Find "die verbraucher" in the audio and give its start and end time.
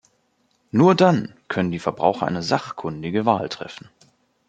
1.69-2.25